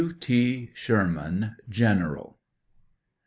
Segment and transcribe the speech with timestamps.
[0.03, 0.71] W..T.
[0.73, 2.35] SHBEMAN, General.